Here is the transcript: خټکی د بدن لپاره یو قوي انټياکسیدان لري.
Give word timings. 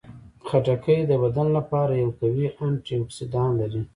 خټکی 0.47 0.99
د 1.09 1.11
بدن 1.23 1.47
لپاره 1.57 1.93
یو 2.01 2.09
قوي 2.19 2.47
انټياکسیدان 2.65 3.49
لري. 3.61 3.81